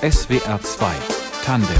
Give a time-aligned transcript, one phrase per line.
[0.00, 0.86] SWR 2
[1.44, 1.76] Tandem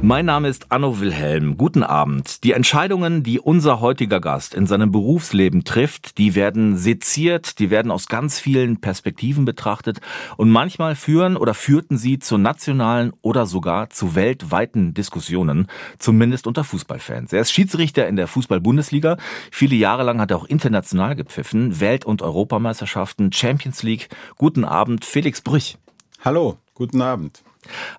[0.00, 1.56] mein Name ist Anno Wilhelm.
[1.56, 2.44] Guten Abend.
[2.44, 7.90] Die Entscheidungen, die unser heutiger Gast in seinem Berufsleben trifft, die werden seziert, die werden
[7.90, 10.02] aus ganz vielen Perspektiven betrachtet
[10.36, 15.68] und manchmal führen oder führten sie zu nationalen oder sogar zu weltweiten Diskussionen,
[15.98, 17.32] zumindest unter Fußballfans.
[17.32, 19.16] Er ist Schiedsrichter in der Fußball-Bundesliga.
[19.50, 24.10] Viele Jahre lang hat er auch international gepfiffen, Welt- und Europameisterschaften, Champions League.
[24.36, 25.78] Guten Abend, Felix Brüch.
[26.24, 27.42] Hallo, guten Abend.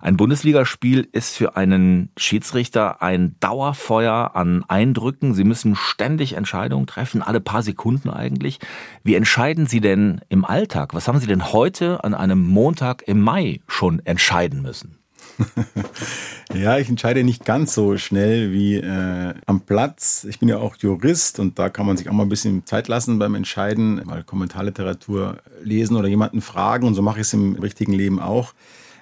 [0.00, 5.32] Ein Bundesligaspiel ist für einen Schiedsrichter ein Dauerfeuer an Eindrücken.
[5.32, 8.58] Sie müssen ständig Entscheidungen treffen, alle paar Sekunden eigentlich.
[9.04, 10.92] Wie entscheiden Sie denn im Alltag?
[10.92, 14.98] Was haben Sie denn heute an einem Montag im Mai schon entscheiden müssen?
[16.54, 20.24] ja, ich entscheide nicht ganz so schnell wie äh, am Platz.
[20.28, 22.88] Ich bin ja auch Jurist und da kann man sich auch mal ein bisschen Zeit
[22.88, 27.56] lassen beim Entscheiden, mal Kommentarliteratur lesen oder jemanden fragen und so mache ich es im
[27.56, 28.54] richtigen Leben auch.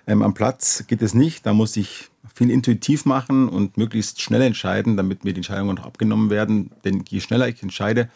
[0.07, 1.47] Ähm, am Platz geht es nicht.
[1.47, 5.87] Da muss ich viel intuitiv machen und möglichst schnell entscheiden, damit mir die Entscheidungen noch
[5.87, 6.71] abgenommen werden.
[6.85, 8.11] Denn je schneller ich entscheide,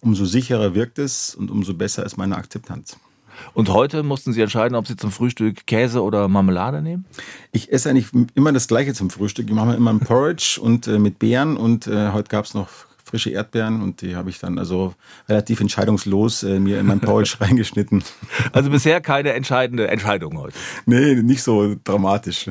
[0.00, 2.96] umso sicherer wirkt es und umso besser ist meine Akzeptanz.
[3.54, 7.04] Und heute mussten Sie entscheiden, ob Sie zum Frühstück Käse oder Marmelade nehmen?
[7.52, 9.48] Ich esse eigentlich immer das Gleiche zum Frühstück.
[9.48, 12.54] Ich mache mir immer ein Porridge und äh, mit Beeren und äh, heute gab es
[12.54, 12.68] noch
[13.04, 14.94] frische Erdbeeren und die habe ich dann also
[15.28, 18.04] relativ entscheidungslos äh, mir in mein Porridge reingeschnitten.
[18.52, 20.56] Also bisher keine entscheidende Entscheidung heute.
[20.86, 22.46] Nee, nicht so dramatisch.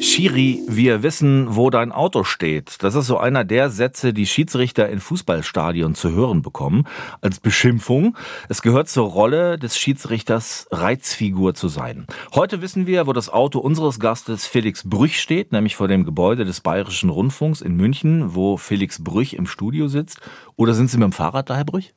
[0.00, 2.82] Schiri, wir wissen, wo dein Auto steht.
[2.82, 6.86] Das ist so einer der Sätze, die Schiedsrichter in Fußballstadien zu hören bekommen,
[7.20, 8.16] als Beschimpfung.
[8.48, 12.06] Es gehört zur Rolle des Schiedsrichters, Reizfigur zu sein.
[12.34, 16.44] Heute wissen wir, wo das Auto unseres Gastes Felix Brüch steht, nämlich vor dem Gebäude
[16.44, 20.20] des Bayerischen Rundfunks in München, wo Felix Brüch im Studio sitzt.
[20.56, 21.94] Oder sind Sie mit dem Fahrrad da, Herr Brüch?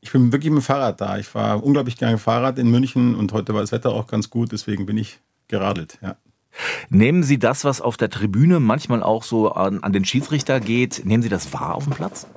[0.00, 1.18] Ich bin wirklich mit dem Fahrrad da.
[1.18, 4.52] Ich war unglaublich gerne Fahrrad in München und heute war das Wetter auch ganz gut,
[4.52, 5.18] deswegen bin ich
[5.48, 6.16] geradelt, ja.
[6.88, 11.04] Nehmen Sie das, was auf der Tribüne manchmal auch so an, an den Schiedsrichter geht,
[11.04, 12.28] nehmen Sie das wahr auf dem Platz?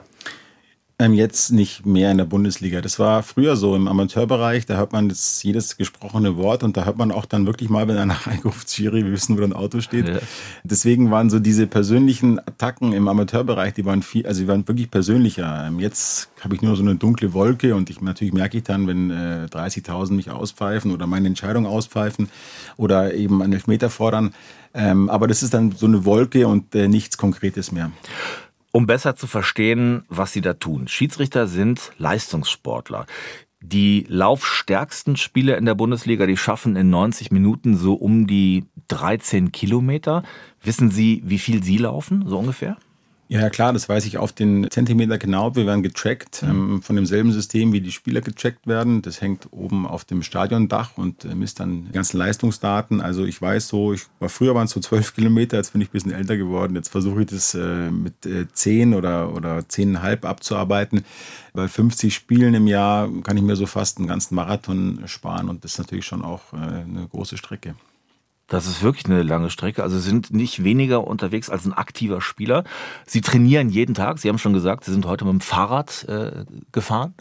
[0.99, 2.81] Ähm, jetzt nicht mehr in der Bundesliga.
[2.81, 6.85] Das war früher so im Amateurbereich, da hört man das, jedes gesprochene Wort und da
[6.85, 9.79] hört man auch dann wirklich mal, wenn einer reingeruft, Schiri, wir wissen, wo dein Auto
[9.79, 10.07] steht.
[10.07, 10.17] Ja.
[10.63, 14.89] Deswegen waren so diese persönlichen Attacken im Amateurbereich, die waren viel, also die waren wirklich
[14.89, 15.67] persönlicher.
[15.67, 18.87] Ähm, jetzt habe ich nur so eine dunkle Wolke und ich natürlich merke ich dann,
[18.87, 22.29] wenn äh, 30.000 mich auspfeifen oder meine Entscheidung auspfeifen
[22.75, 24.33] oder eben einen Elfmeter fordern.
[24.73, 27.91] Ähm, aber das ist dann so eine Wolke und äh, nichts Konkretes mehr
[28.77, 30.87] um besser zu verstehen, was sie da tun.
[30.87, 33.07] Schiedsrichter sind Leistungssportler.
[33.59, 39.51] Die laufstärksten Spieler in der Bundesliga, die schaffen in 90 Minuten so um die 13
[39.51, 40.21] Kilometer.
[40.61, 42.77] Wissen Sie, wie viel Sie laufen, so ungefähr?
[43.29, 45.53] Ja, klar, das weiß ich auf den Zentimeter genau.
[45.55, 46.49] Wir werden getrackt mhm.
[46.49, 49.01] ähm, von demselben System, wie die Spieler getrackt werden.
[49.01, 53.01] Das hängt oben auf dem Stadiondach und äh, misst dann die ganzen Leistungsdaten.
[53.01, 55.89] Also ich weiß so, ich war früher waren es so zwölf Kilometer, jetzt bin ich
[55.89, 56.75] ein bisschen älter geworden.
[56.75, 61.03] Jetzt versuche ich das äh, mit äh, zehn oder, oder zehneinhalb abzuarbeiten.
[61.53, 65.65] Bei 50 Spielen im Jahr kann ich mir so fast einen ganzen Marathon sparen und
[65.65, 67.75] das ist natürlich schon auch äh, eine große Strecke.
[68.47, 69.83] Das ist wirklich eine lange Strecke.
[69.83, 72.63] Also sind nicht weniger unterwegs als ein aktiver Spieler.
[73.05, 74.19] Sie trainieren jeden Tag.
[74.19, 77.13] Sie haben schon gesagt, Sie sind heute mit dem Fahrrad äh, gefahren.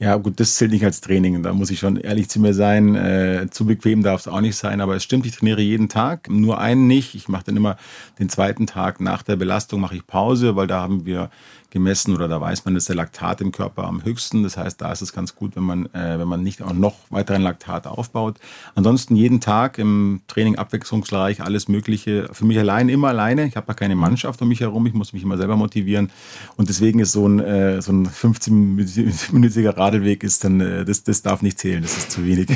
[0.00, 1.42] Ja, gut, das zählt nicht als Training.
[1.42, 2.94] Da muss ich schon ehrlich zu mir sein.
[2.94, 4.80] Äh, zu bequem darf es auch nicht sein.
[4.80, 6.28] Aber es stimmt, ich trainiere jeden Tag.
[6.28, 7.14] Nur einen nicht.
[7.14, 7.76] Ich mache dann immer
[8.18, 11.30] den zweiten Tag nach der Belastung mache ich Pause, weil da haben wir
[11.74, 14.42] gemessen oder da weiß man, ist der Laktat im Körper am höchsten.
[14.42, 16.94] Das heißt, da ist es ganz gut, wenn man, äh, wenn man nicht auch noch
[17.10, 18.38] weiteren Laktat aufbaut.
[18.74, 22.30] Ansonsten jeden Tag im Training abwechslungsreich, alles Mögliche.
[22.32, 23.46] Für mich allein, immer alleine.
[23.46, 24.86] Ich habe ja keine Mannschaft um mich herum.
[24.86, 26.10] Ich muss mich immer selber motivieren.
[26.56, 31.20] Und deswegen ist so ein, äh, so ein 15-minütiger Radelweg ist dann, äh, das, das
[31.20, 31.82] darf nicht zählen.
[31.82, 32.48] Das ist zu wenig.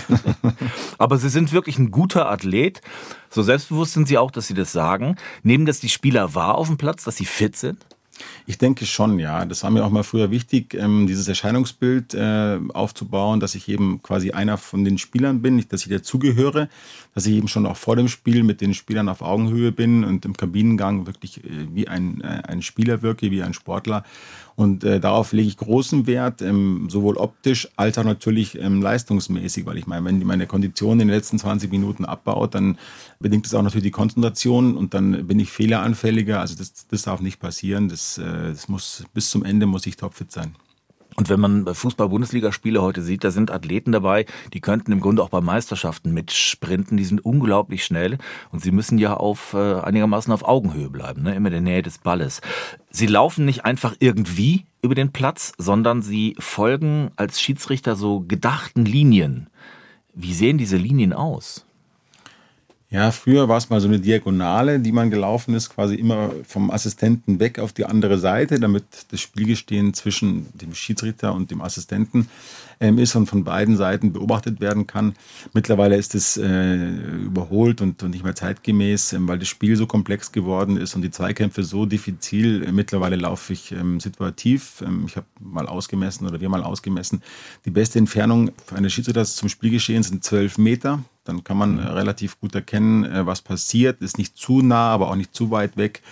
[0.99, 2.81] Aber Sie sind wirklich ein guter Athlet.
[3.31, 5.17] So selbstbewusst sind Sie auch, dass Sie das sagen.
[5.43, 7.85] Nehmen das die Spieler wahr auf dem Platz, dass sie fit sind?
[8.47, 9.45] Ich denke schon, ja.
[9.45, 14.03] Das war mir auch mal früher wichtig, ähm, dieses Erscheinungsbild äh, aufzubauen, dass ich eben
[14.03, 16.69] quasi einer von den Spielern bin, nicht, dass ich dazugehöre,
[17.19, 20.25] dass ich eben schon auch vor dem Spiel mit den Spielern auf Augenhöhe bin und
[20.25, 24.05] im Kabinengang wirklich äh, wie ein, äh, ein Spieler wirke, wie ein Sportler.
[24.55, 29.67] Und äh, darauf lege ich großen Wert, ähm, sowohl optisch als auch natürlich ähm, leistungsmäßig,
[29.67, 32.79] weil ich meine, wenn meine Kondition in den letzten 20 Minuten abbaut, dann
[33.19, 36.39] bedingt es auch natürlich die Konzentration und dann bin ich fehleranfälliger.
[36.39, 37.89] Also das, das darf nicht passieren.
[37.89, 40.55] Das, äh, das muss bis zum Ende muss ich topfit sein.
[41.19, 45.31] Und wenn man Fußball-Bundesligaspiele heute sieht, da sind Athleten dabei, die könnten im Grunde auch
[45.31, 46.97] bei Meisterschaften mitsprinten.
[46.97, 48.19] Die sind unglaublich schnell
[48.53, 51.35] und sie müssen ja auf äh, einigermaßen auf Augenhöhe bleiben, ne?
[51.35, 52.41] immer in der Nähe des Balles.
[52.91, 58.85] Sie laufen nicht einfach irgendwie über den Platz, sondern sie folgen als Schiedsrichter so gedachten
[58.85, 59.51] Linien.
[60.15, 61.67] Wie sehen diese Linien aus?
[62.91, 66.71] Ja, früher war es mal so eine Diagonale, die man gelaufen ist, quasi immer vom
[66.71, 72.29] Assistenten weg auf die andere Seite, damit das Spielgestehen zwischen dem Schiedsrichter und dem Assistenten
[72.81, 75.15] ähm, ist und von beiden Seiten beobachtet werden kann.
[75.53, 76.89] Mittlerweile ist es äh,
[77.27, 81.03] überholt und, und, nicht mehr zeitgemäß, ähm, weil das Spiel so komplex geworden ist und
[81.03, 82.65] die Zweikämpfe so diffizil.
[82.65, 84.83] Äh, mittlerweile laufe ich ähm, situativ.
[84.87, 87.23] Ähm, ich habe mal ausgemessen oder wir mal ausgemessen.
[87.67, 91.01] Die beste Entfernung eines Schiedsrichters zum Spielgeschehen sind zwölf Meter.
[91.29, 94.01] Dann kann man äh, relativ gut erkennen, äh, was passiert.
[94.01, 96.03] Ist nicht zu nah, aber auch nicht zu weit weg.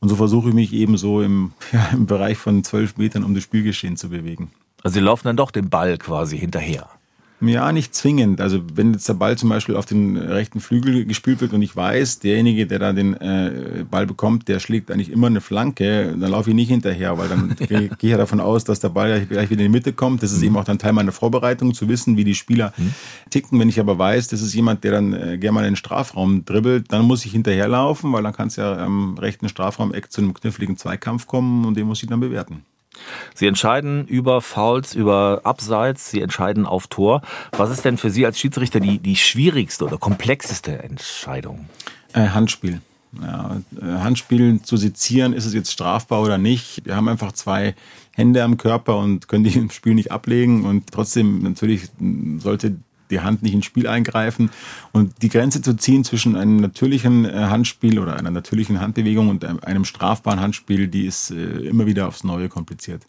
[0.00, 3.34] Und so versuche ich mich eben so im, ja, im Bereich von zwölf Metern um
[3.34, 4.50] das Spielgeschehen zu bewegen.
[4.82, 6.88] Also Sie laufen dann doch dem Ball quasi hinterher.
[7.44, 8.40] Ja, nicht zwingend.
[8.40, 11.74] Also wenn jetzt der Ball zum Beispiel auf den rechten Flügel gespielt wird und ich
[11.74, 16.30] weiß, derjenige, der da den äh, Ball bekommt, der schlägt eigentlich immer eine Flanke, dann
[16.30, 19.50] laufe ich nicht hinterher, weil dann gehe ich ja davon aus, dass der Ball gleich
[19.50, 20.22] wieder in die Mitte kommt.
[20.22, 20.46] Das ist mhm.
[20.46, 22.92] eben auch dann Teil meiner Vorbereitung, zu wissen, wie die Spieler mhm.
[23.30, 23.58] ticken.
[23.58, 26.44] Wenn ich aber weiß, das ist jemand, der dann äh, gerne mal in den Strafraum
[26.44, 30.34] dribbelt, dann muss ich hinterherlaufen, weil dann kann es ja am rechten Strafraum-Eck zu einem
[30.34, 32.62] kniffligen Zweikampf kommen und den muss ich dann bewerten.
[33.34, 37.22] Sie entscheiden über Fouls, über Abseits, Sie entscheiden auf Tor.
[37.52, 41.68] Was ist denn für Sie als Schiedsrichter die, die schwierigste oder komplexeste Entscheidung?
[42.12, 42.80] Äh, Handspiel.
[43.20, 46.84] Ja, äh, Handspiel zu sezieren, ist es jetzt strafbar oder nicht?
[46.86, 47.74] Wir haben einfach zwei
[48.14, 51.88] Hände am Körper und können die im Spiel nicht ablegen und trotzdem natürlich
[52.38, 52.76] sollte
[53.12, 54.50] die Hand nicht ins Spiel eingreifen.
[54.90, 59.44] Und die Grenze zu ziehen zwischen einem natürlichen äh, Handspiel oder einer natürlichen Handbewegung und
[59.44, 63.06] einem strafbaren Handspiel, die ist äh, immer wieder aufs Neue kompliziert.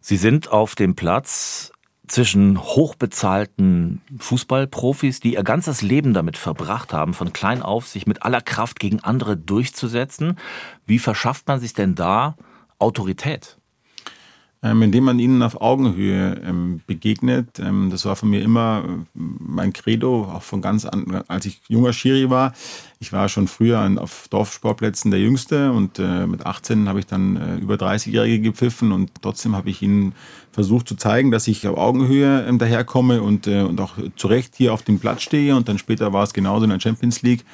[0.00, 1.72] Sie sind auf dem Platz
[2.08, 8.22] zwischen hochbezahlten Fußballprofis, die ihr ganzes Leben damit verbracht haben, von klein auf sich mit
[8.22, 10.38] aller Kraft gegen andere durchzusetzen.
[10.84, 12.36] Wie verschafft man sich denn da
[12.78, 13.58] Autorität?
[14.64, 17.58] Ähm, indem man ihnen auf Augenhöhe ähm, begegnet.
[17.58, 21.60] Ähm, das war von mir immer äh, mein Credo, auch von ganz an, als ich
[21.68, 22.52] junger Schiri war.
[23.00, 27.36] Ich war schon früher auf Dorfsportplätzen der Jüngste und äh, mit 18 habe ich dann
[27.36, 30.14] äh, über 30-Jährige gepfiffen und trotzdem habe ich ihnen
[30.52, 34.82] versucht zu zeigen, dass ich auf Augenhöhe daherkomme und, und auch zu Recht hier auf
[34.82, 37.44] dem Platz stehe und dann später war es genauso in der Champions League.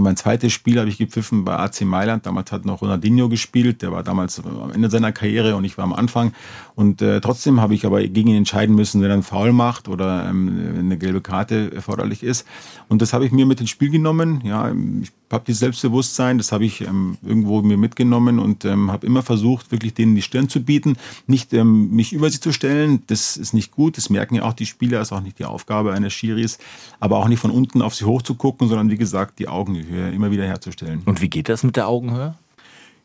[0.00, 2.24] Mein zweites Spiel habe ich gepfiffen bei AC Mailand.
[2.24, 3.82] Damals hat noch Ronaldinho gespielt.
[3.82, 6.32] Der war damals am Ende seiner Karriere und ich war am Anfang.
[6.74, 9.88] Und äh, trotzdem habe ich aber gegen ihn entscheiden müssen, wenn er einen Foul macht
[9.88, 12.46] oder ähm, eine gelbe Karte erforderlich ist.
[12.88, 14.40] Und das habe ich mir mit ins Spiel genommen.
[14.44, 14.72] Ja,
[15.02, 19.22] ich habe dieses Selbstbewusstsein, das habe ich ähm, irgendwo mir mitgenommen und ähm, habe immer
[19.22, 20.96] versucht, wirklich denen die Stirn zu bieten,
[21.26, 23.02] nicht ähm, mich über sie zu stellen.
[23.06, 25.92] Das ist nicht gut, das merken ja auch die Spieler, ist auch nicht die Aufgabe
[25.92, 26.58] eines Schiris,
[27.00, 30.10] aber auch nicht von unten auf sie hoch zu gucken, sondern wie gesagt, die Augenhöhe
[30.10, 31.02] immer wieder herzustellen.
[31.04, 32.34] Und wie geht das mit der Augenhöhe?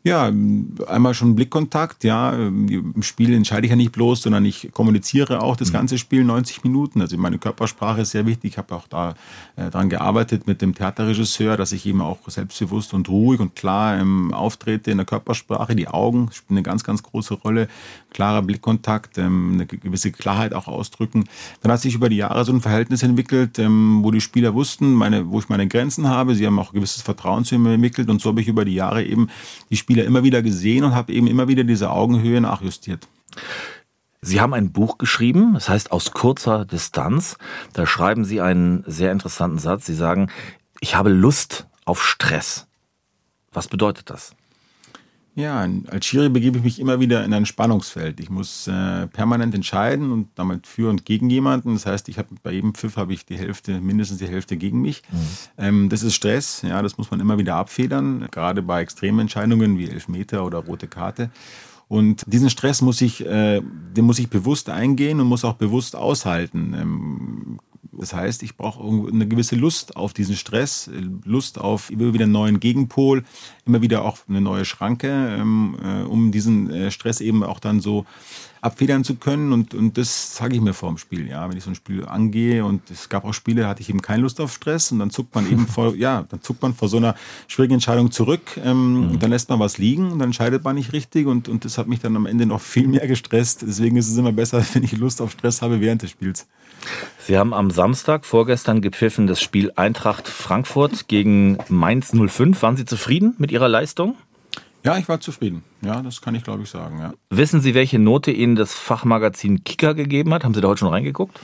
[0.04, 0.32] Ja,
[0.86, 2.32] einmal schon Blickkontakt, ja.
[2.32, 5.72] Im Spiel entscheide ich ja nicht bloß, sondern ich kommuniziere auch das mhm.
[5.72, 7.00] ganze Spiel 90 Minuten.
[7.00, 8.52] Also meine Körpersprache ist sehr wichtig.
[8.52, 9.14] Ich habe auch da
[9.56, 13.98] äh, daran gearbeitet mit dem Theaterregisseur, dass ich eben auch selbstbewusst und ruhig und klar
[13.98, 15.74] ähm, auftrete in der Körpersprache.
[15.74, 17.66] Die Augen spielen eine ganz, ganz große Rolle.
[18.10, 21.24] Klarer Blickkontakt, ähm, eine gewisse Klarheit auch ausdrücken.
[21.60, 24.94] Dann hat sich über die Jahre so ein Verhältnis entwickelt, ähm, wo die Spieler wussten,
[24.94, 26.36] meine, wo ich meine Grenzen habe.
[26.36, 29.04] Sie haben auch gewisses Vertrauen zu mir entwickelt und so habe ich über die Jahre
[29.04, 29.28] eben
[29.70, 33.08] die Spieler immer wieder gesehen und habe eben immer wieder diese Augenhöhe nachjustiert.
[34.20, 37.38] Sie haben ein Buch geschrieben, das heißt Aus kurzer Distanz.
[37.72, 39.86] Da schreiben Sie einen sehr interessanten Satz.
[39.86, 40.30] Sie sagen,
[40.80, 42.66] ich habe Lust auf Stress.
[43.52, 44.34] Was bedeutet das?
[45.38, 48.18] Ja, als Schiri begebe ich mich immer wieder in ein Spannungsfeld.
[48.18, 51.74] Ich muss äh, permanent entscheiden und damit für und gegen jemanden.
[51.74, 54.82] Das heißt, ich habe bei jedem Pfiff habe ich die Hälfte, mindestens die Hälfte gegen
[54.82, 55.00] mich.
[55.12, 55.16] Mhm.
[55.56, 56.62] Ähm, das ist Stress.
[56.62, 60.88] Ja, das muss man immer wieder abfedern, gerade bei extremen Entscheidungen wie Elfmeter oder rote
[60.88, 61.30] Karte.
[61.86, 65.94] Und diesen Stress muss ich, äh, den muss ich bewusst eingehen und muss auch bewusst
[65.94, 66.74] aushalten.
[66.76, 67.60] Ähm,
[67.98, 70.90] das heißt, ich brauche eine gewisse Lust auf diesen Stress,
[71.24, 73.24] Lust auf immer wieder einen neuen Gegenpol,
[73.66, 77.80] immer wieder auch eine neue Schranke, ähm, äh, um diesen äh, Stress eben auch dann
[77.80, 78.06] so
[78.60, 79.52] abfedern zu können.
[79.52, 81.28] Und, und das sage ich mir vor dem Spiel.
[81.28, 83.88] Ja, wenn ich so ein Spiel angehe und es gab auch Spiele, da hatte ich
[83.88, 86.74] eben keine Lust auf Stress und dann zuckt man eben vor, ja, dann zuckt man
[86.74, 87.14] vor so einer
[87.46, 88.58] schwierigen Entscheidung zurück.
[88.64, 89.18] Ähm, mhm.
[89.18, 91.88] Dann lässt man was liegen und dann entscheidet man nicht richtig und, und das hat
[91.88, 93.62] mich dann am Ende noch viel mehr gestresst.
[93.62, 96.46] Deswegen ist es immer besser, wenn ich Lust auf Stress habe während des Spiels.
[97.18, 102.62] Sie haben am Samstag vorgestern gepfiffen das Spiel Eintracht Frankfurt gegen Mainz 05.
[102.62, 104.16] Waren Sie zufrieden mit Ihrer Leistung?
[104.84, 105.64] Ja, ich war zufrieden.
[105.82, 106.98] Ja, das kann ich glaube ich sagen.
[106.98, 107.14] Ja.
[107.30, 110.44] Wissen Sie, welche Note Ihnen das Fachmagazin Kicker gegeben hat?
[110.44, 111.38] Haben Sie da heute schon reingeguckt?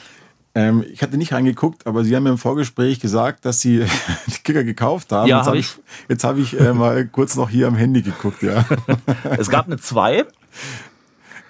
[0.57, 3.85] Ähm, ich hatte nicht reingeguckt, aber Sie haben mir im Vorgespräch gesagt, dass Sie
[4.29, 5.29] die Kicker gekauft haben.
[5.29, 5.67] Ja, jetzt habe ich.
[5.67, 6.09] ich.
[6.09, 8.43] Jetzt habe ich äh, mal kurz noch hier am Handy geguckt.
[8.43, 8.65] Ja.
[9.37, 10.25] Es gab eine 2.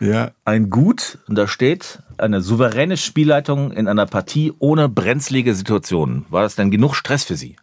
[0.01, 0.31] ja.
[0.45, 6.25] ein Gut, und da steht eine souveräne Spielleitung in einer Partie ohne brenzlige Situationen.
[6.31, 7.57] War das denn genug Stress für Sie?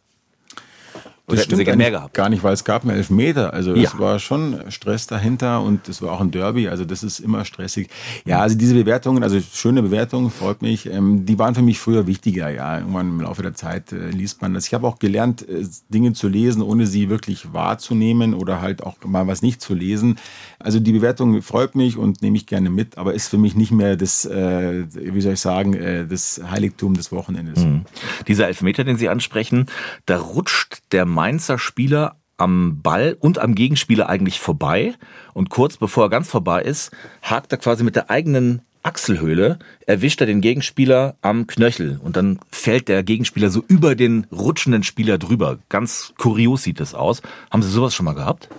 [1.31, 2.13] Oder hätten Sie mehr gehabt?
[2.13, 3.53] Gar nicht, weil es gab einen Elfmeter.
[3.53, 3.83] Also ja.
[3.83, 6.67] es war schon Stress dahinter und es war auch ein Derby.
[6.67, 7.89] Also das ist immer stressig.
[8.25, 10.85] Ja, also diese Bewertungen, also schöne Bewertungen, freut mich.
[10.87, 12.49] Ähm, die waren für mich früher wichtiger.
[12.49, 14.67] Ja, irgendwann im Laufe der Zeit äh, liest man das.
[14.67, 18.95] Ich habe auch gelernt, äh, Dinge zu lesen, ohne sie wirklich wahrzunehmen oder halt auch
[19.05, 20.17] mal was nicht zu lesen.
[20.63, 23.71] Also die Bewertung freut mich und nehme ich gerne mit, aber ist für mich nicht
[23.71, 27.63] mehr das, äh, wie soll ich sagen, äh, das Heiligtum des Wochenendes.
[27.63, 27.85] Mhm.
[28.27, 29.67] Dieser Elfmeter, den Sie ansprechen,
[30.05, 34.95] da rutscht der Mainzer Spieler am Ball und am Gegenspieler eigentlich vorbei.
[35.33, 36.91] Und kurz bevor er ganz vorbei ist,
[37.21, 42.39] hakt er quasi mit der eigenen Achselhöhle, erwischt er den Gegenspieler am Knöchel und dann
[42.49, 45.59] fällt der Gegenspieler so über den rutschenden Spieler drüber.
[45.69, 47.21] Ganz kurios sieht das aus.
[47.51, 48.49] Haben Sie sowas schon mal gehabt?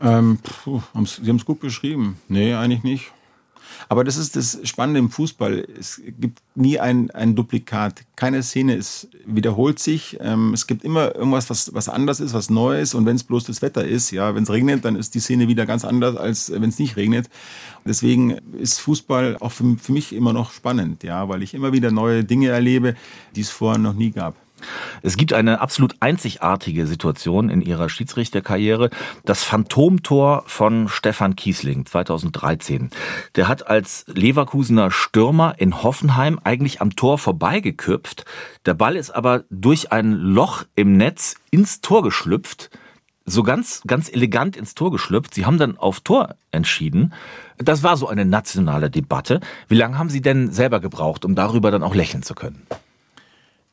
[0.00, 2.16] Ähm, puh, Sie haben es gut beschrieben.
[2.28, 3.12] Nee, eigentlich nicht.
[3.88, 5.66] Aber das ist das Spannende im Fußball.
[5.78, 8.02] Es gibt nie ein, ein Duplikat.
[8.16, 10.18] Keine Szene ist, wiederholt sich.
[10.20, 12.94] Ähm, es gibt immer irgendwas, was, was anders ist, was neu ist.
[12.94, 15.48] Und wenn es bloß das Wetter ist, ja, wenn es regnet, dann ist die Szene
[15.48, 17.28] wieder ganz anders, als wenn es nicht regnet.
[17.84, 21.90] Deswegen ist Fußball auch für, für mich immer noch spannend, ja, weil ich immer wieder
[21.90, 22.94] neue Dinge erlebe,
[23.34, 24.36] die es vorher noch nie gab.
[25.02, 28.90] Es gibt eine absolut einzigartige Situation in ihrer Schiedsrichterkarriere.
[29.24, 32.90] Das Phantomtor von Stefan Kiesling 2013.
[33.36, 38.24] Der hat als Leverkusener Stürmer in Hoffenheim eigentlich am Tor vorbeigeköpft.
[38.66, 42.70] Der Ball ist aber durch ein Loch im Netz ins Tor geschlüpft.
[43.26, 45.34] So ganz, ganz elegant ins Tor geschlüpft.
[45.34, 47.12] Sie haben dann auf Tor entschieden.
[47.58, 49.40] Das war so eine nationale Debatte.
[49.68, 52.66] Wie lange haben Sie denn selber gebraucht, um darüber dann auch lächeln zu können?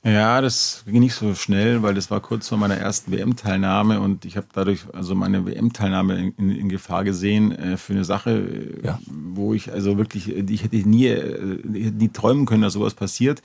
[0.08, 4.24] Ja, das ging nicht so schnell, weil das war kurz vor meiner ersten WM-Teilnahme und
[4.24, 8.32] ich habe dadurch also meine WM-Teilnahme in, in, in, Gefahr gesehen äh, für eine Sache,
[8.32, 9.00] äh, ja.
[9.06, 13.42] wo ich also wirklich, ich hätte nie, äh, nie träumen können, dass sowas passiert,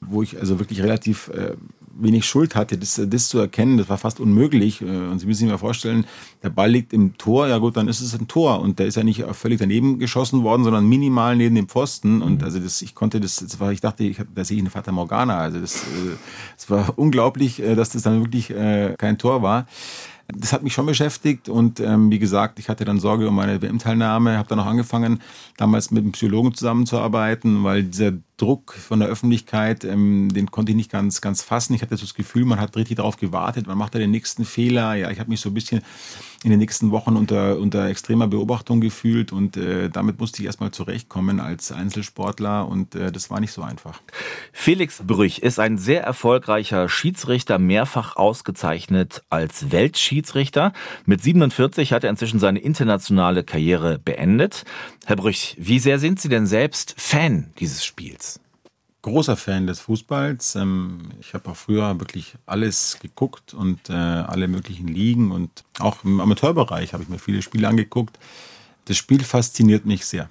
[0.00, 1.54] wo ich also wirklich relativ äh,
[1.98, 4.82] wenig Schuld hatte, das, das zu erkennen, das war fast unmöglich.
[4.82, 6.06] Äh, und Sie müssen sich mal vorstellen,
[6.42, 8.60] der Ball liegt im Tor, ja gut, dann ist es ein Tor.
[8.60, 12.22] Und der ist ja nicht völlig daneben geschossen worden, sondern minimal neben dem Pfosten.
[12.22, 12.44] Und mhm.
[12.44, 14.92] also das, ich konnte das, das war, ich dachte, ich, da sehe ich eine Fata
[14.92, 15.38] Morgana.
[15.38, 16.16] Also das, äh,
[16.56, 18.52] das war unglaublich, äh, dass das dann wirklich
[18.98, 19.66] kein Tor war.
[20.28, 23.62] Das hat mich schon beschäftigt und ähm, wie gesagt, ich hatte dann Sorge um meine
[23.62, 25.20] WM-Teilnahme, habe dann auch angefangen,
[25.56, 30.76] damals mit einem Psychologen zusammenzuarbeiten, weil dieser Druck von der Öffentlichkeit, ähm, den konnte ich
[30.76, 31.74] nicht ganz, ganz fassen.
[31.74, 34.44] Ich hatte so das Gefühl, man hat richtig darauf gewartet, man macht da den nächsten
[34.44, 34.94] Fehler.
[34.94, 35.82] Ja, ich habe mich so ein bisschen
[36.44, 40.70] in den nächsten Wochen unter, unter extremer Beobachtung gefühlt und äh, damit musste ich erstmal
[40.70, 44.00] zurechtkommen als Einzelsportler und äh, das war nicht so einfach.
[44.52, 50.72] Felix Brüch ist ein sehr erfolgreicher Schiedsrichter, mehrfach ausgezeichnet als Weltschiedsrichter.
[51.04, 54.64] Mit 47 hat er inzwischen seine internationale Karriere beendet.
[55.04, 58.35] Herr Brüch, wie sehr sind Sie denn selbst Fan dieses Spiels?
[59.06, 60.56] Großer Fan des Fußballs.
[60.56, 66.04] Ähm, ich habe auch früher wirklich alles geguckt und äh, alle möglichen Ligen und auch
[66.04, 68.18] im Amateurbereich habe ich mir viele Spiele angeguckt.
[68.86, 70.28] Das Spiel fasziniert mich sehr.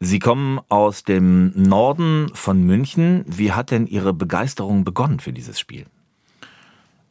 [0.00, 3.24] Sie kommen aus dem Norden von München.
[3.26, 5.86] Wie hat denn Ihre Begeisterung begonnen für dieses Spiel?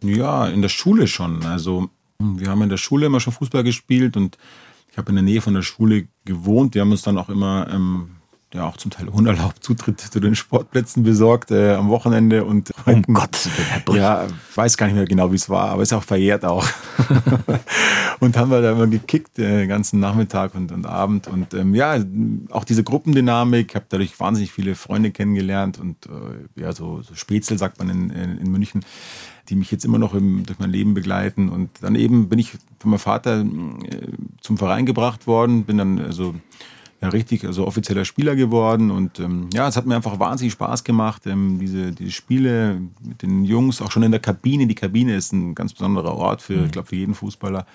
[0.03, 1.45] Ja, in der Schule schon.
[1.45, 4.38] Also wir haben in der Schule immer schon Fußball gespielt und
[4.91, 6.75] ich habe in der Nähe von der Schule gewohnt.
[6.75, 8.12] Wir haben uns dann auch immer ähm,
[8.55, 13.03] ja auch zum Teil unerlaubt Zutritt zu den Sportplätzen besorgt äh, am Wochenende und um
[13.13, 13.50] Gott,
[13.93, 16.67] ja, weiß gar nicht mehr genau, wie es war, aber ist auch verjährt auch.
[18.19, 21.75] und haben wir da immer gekickt äh, den ganzen Nachmittag und, und Abend und ähm,
[21.75, 21.97] ja,
[22.51, 27.57] auch diese Gruppendynamik, habe dadurch wahnsinnig viele Freunde kennengelernt und äh, ja, so, so Spätzle
[27.57, 28.81] sagt man in, in, in München
[29.50, 31.50] die mich jetzt immer noch im, durch mein Leben begleiten.
[31.50, 34.07] Und dann eben bin ich von meinem Vater äh,
[34.41, 36.33] zum Verein gebracht worden, bin dann also
[37.05, 38.91] ja, richtig, also offizieller Spieler geworden.
[38.91, 43.21] Und ähm, ja, es hat mir einfach wahnsinnig Spaß gemacht, ähm, diese, diese Spiele mit
[43.21, 44.67] den Jungs, auch schon in der Kabine.
[44.67, 46.65] Die Kabine ist ein ganz besonderer Ort für, mhm.
[46.65, 47.65] ich glaube, für jeden Fußballer.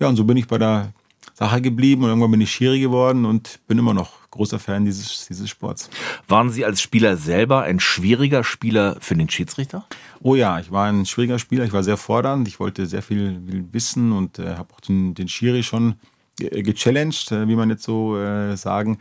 [0.00, 0.92] Ja, und so bin ich bei der
[1.34, 5.26] Sache geblieben und irgendwann bin ich Schiri geworden und bin immer noch großer Fan dieses,
[5.26, 5.88] dieses Sports.
[6.28, 9.84] Waren Sie als Spieler selber ein schwieriger Spieler für den Schiedsrichter?
[10.20, 13.40] Oh ja, ich war ein schwieriger Spieler, ich war sehr fordernd, ich wollte sehr viel,
[13.48, 15.94] viel wissen und äh, habe auch den, den Schiri schon
[16.38, 18.98] gechallenged, äh, wie man jetzt so äh, sagen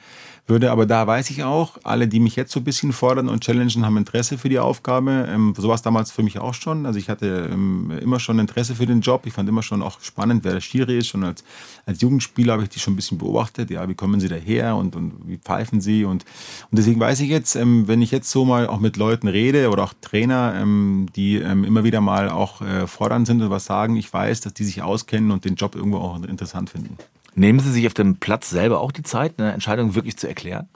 [0.47, 0.71] würde.
[0.71, 3.85] Aber da weiß ich auch, alle, die mich jetzt so ein bisschen fordern und challengen,
[3.85, 5.27] haben Interesse für die Aufgabe.
[5.29, 6.85] Ähm, so war es damals für mich auch schon.
[6.85, 9.25] Also ich hatte ähm, immer schon Interesse für den Job.
[9.25, 11.07] Ich fand immer schon auch spannend, wer der Schiri ist.
[11.07, 11.43] Schon als,
[11.85, 13.69] als Jugendspieler habe ich die schon ein bisschen beobachtet.
[13.69, 16.05] Ja, wie kommen sie daher und, und wie pfeifen sie?
[16.05, 16.25] Und,
[16.69, 19.69] und deswegen weiß ich jetzt, ähm, wenn ich jetzt so mal auch mit Leuten rede
[19.69, 23.65] oder auch Trainer, ähm, die ähm, immer wieder mal auch äh, fordernd sind und was
[23.65, 26.97] sagen, ich weiß, dass die sich auskennen und den Job irgendwo auch interessant finden.
[27.33, 30.67] Nehmen Sie sich auf dem Platz selber auch die Zeit, eine Entscheidung wirklich zu erklären?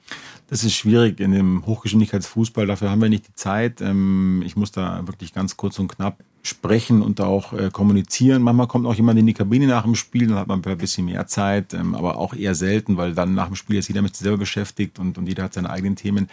[0.47, 2.67] Das ist schwierig in dem Hochgeschwindigkeitsfußball.
[2.67, 3.81] Dafür haben wir nicht die Zeit.
[3.81, 8.41] Ähm, ich muss da wirklich ganz kurz und knapp sprechen und auch äh, kommunizieren.
[8.41, 11.05] Manchmal kommt auch jemand in die Kabine nach dem Spiel, dann hat man ein bisschen
[11.05, 14.15] mehr Zeit, ähm, aber auch eher selten, weil dann nach dem Spiel ist jeder mit
[14.15, 16.29] sich selber beschäftigt und, und jeder hat seine eigenen Themen.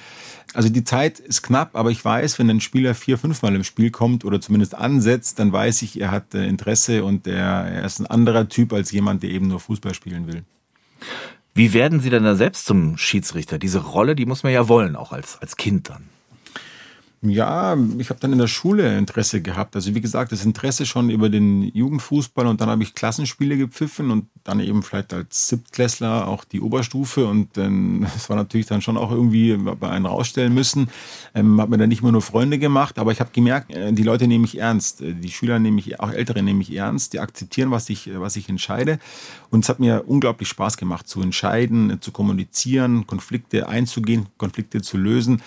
[0.54, 3.90] Also die Zeit ist knapp, aber ich weiß, wenn ein Spieler vier, fünfmal im Spiel
[3.90, 7.98] kommt oder zumindest ansetzt, dann weiß ich, er hat äh, Interesse und er, er ist
[8.00, 10.42] ein anderer Typ als jemand, der eben nur Fußball spielen will.
[11.54, 13.58] Wie werden Sie denn da selbst zum Schiedsrichter?
[13.58, 16.04] Diese Rolle, die muss man ja wollen, auch als, als Kind dann.
[17.24, 19.76] Ja, ich habe dann in der Schule Interesse gehabt.
[19.76, 24.10] Also wie gesagt, das Interesse schon über den Jugendfußball und dann habe ich Klassenspiele gepfiffen
[24.10, 28.82] und dann eben vielleicht als Siebtklässler auch die Oberstufe und dann, das war natürlich dann
[28.82, 30.88] schon auch irgendwie bei einen rausstellen müssen.
[31.32, 34.02] Ähm, habe mir dann nicht mehr nur Freunde gemacht, aber ich habe gemerkt, äh, die
[34.02, 35.00] Leute nehme ich ernst.
[35.00, 37.12] Äh, die Schüler nehme ich, auch Ältere nehme ich ernst.
[37.12, 38.98] Die akzeptieren, was ich, was ich entscheide.
[39.48, 44.96] Und es hat mir unglaublich Spaß gemacht, zu entscheiden, zu kommunizieren, Konflikte einzugehen, Konflikte zu
[44.96, 45.40] lösen.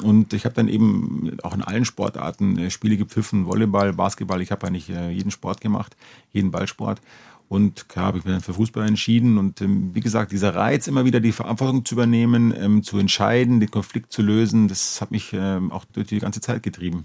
[0.00, 4.40] Und ich habe dann eben auch in allen Sportarten äh, Spiele gepfiffen, Volleyball, Basketball.
[4.40, 5.96] Ich habe eigentlich äh, jeden Sport gemacht,
[6.32, 7.00] jeden Ballsport.
[7.48, 9.36] Und klar habe ich mich dann für Fußball entschieden.
[9.36, 13.60] Und ähm, wie gesagt, dieser Reiz, immer wieder die Verantwortung zu übernehmen, ähm, zu entscheiden,
[13.60, 17.04] den Konflikt zu lösen, das hat mich ähm, auch durch die ganze Zeit getrieben.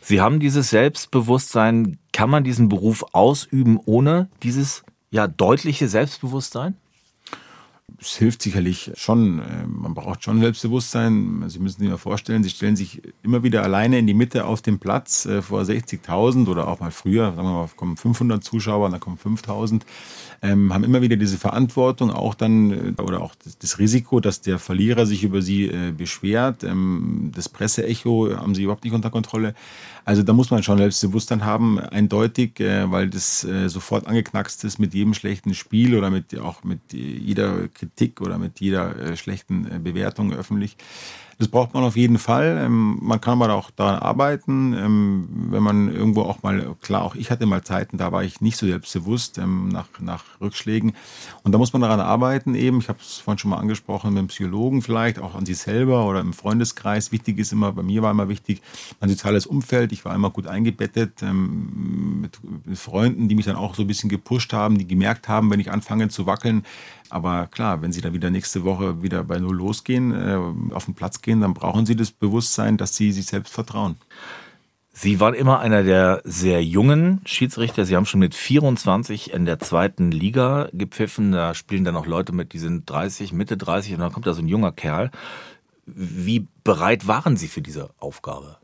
[0.00, 1.98] Sie haben dieses Selbstbewusstsein.
[2.12, 6.76] Kann man diesen Beruf ausüben ohne dieses ja deutliche Selbstbewusstsein?
[8.00, 9.40] Es hilft sicherlich schon.
[9.40, 11.44] Äh, man braucht schon Selbstbewusstsein.
[11.48, 14.62] Sie müssen sich mal vorstellen, Sie stellen sich immer wieder alleine in die Mitte auf
[14.62, 18.90] dem Platz äh, vor 60.000 oder auch mal früher, sagen wir mal, kommen 500 Zuschauer,
[18.90, 19.82] dann kommen 5.000,
[20.42, 24.58] ähm, haben immer wieder diese Verantwortung, auch dann äh, oder auch das, Risiko, dass der
[24.58, 26.64] Verlierer sich über Sie äh, beschwert.
[26.64, 29.54] Ähm, das Presseecho haben Sie überhaupt nicht unter Kontrolle.
[30.04, 35.14] Also da muss man schon Selbstbewusstsein haben, eindeutig, weil das sofort angeknackst ist mit jedem
[35.14, 40.76] schlechten Spiel oder mit auch mit jeder Kritik oder mit jeder äh, schlechten Bewertung öffentlich.
[41.40, 42.60] Das braucht man auf jeden Fall.
[42.62, 47.14] Ähm, man kann aber auch daran arbeiten, ähm, wenn man irgendwo auch mal, klar, auch
[47.14, 50.92] ich hatte mal Zeiten, da war ich nicht so selbstbewusst ähm, nach, nach Rückschlägen.
[51.42, 52.80] Und da muss man daran arbeiten eben.
[52.80, 56.06] Ich habe es vorhin schon mal angesprochen, mit dem Psychologen vielleicht, auch an sich selber
[56.06, 57.10] oder im Freundeskreis.
[57.10, 58.60] Wichtig ist immer, bei mir war immer wichtig,
[59.00, 59.92] mein soziales Umfeld.
[59.92, 64.10] Ich war immer gut eingebettet mit, mit Freunden, die mich dann auch so ein bisschen
[64.10, 66.64] gepusht haben, die gemerkt haben, wenn ich anfange zu wackeln,
[67.10, 70.94] aber klar, wenn Sie dann wieder nächste Woche wieder bei Null losgehen, äh, auf den
[70.94, 73.96] Platz gehen, dann brauchen Sie das Bewusstsein, dass Sie sich selbst vertrauen.
[74.92, 77.84] Sie waren immer einer der sehr jungen Schiedsrichter.
[77.84, 81.32] Sie haben schon mit 24 in der zweiten Liga gepfiffen.
[81.32, 84.34] Da spielen dann auch Leute mit, die sind 30, Mitte 30 und dann kommt da
[84.34, 85.10] so ein junger Kerl.
[85.86, 88.58] Wie bereit waren Sie für diese Aufgabe?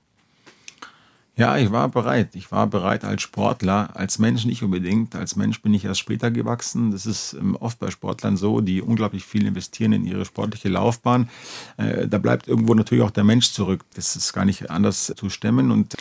[1.38, 2.35] Ja, ich war bereit.
[2.35, 5.14] Ich war bereit als Sportler, als Mensch nicht unbedingt.
[5.14, 6.92] Als Mensch bin ich erst später gewachsen.
[6.92, 11.29] Das ist ähm, oft bei Sportlern so, die unglaublich viel investieren in ihre sportliche Laufbahn.
[11.77, 13.85] Äh, da bleibt irgendwo natürlich auch der Mensch zurück.
[13.94, 15.94] Das ist gar nicht anders zu stemmen und